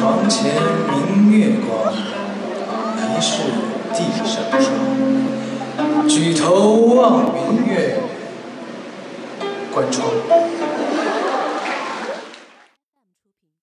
[0.00, 0.54] 床前
[0.88, 3.42] 明月光疑是
[3.92, 7.98] 地上霜举头望明月
[9.70, 10.08] 关窗。